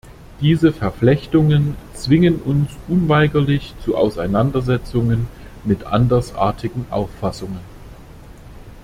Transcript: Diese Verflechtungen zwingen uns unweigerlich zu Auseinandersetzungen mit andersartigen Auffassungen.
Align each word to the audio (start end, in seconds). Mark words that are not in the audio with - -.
Diese 0.39 0.73
Verflechtungen 0.73 1.75
zwingen 1.93 2.41
uns 2.41 2.71
unweigerlich 2.87 3.75
zu 3.85 3.95
Auseinandersetzungen 3.95 5.27
mit 5.63 5.83
andersartigen 5.83 6.87
Auffassungen. 6.89 7.59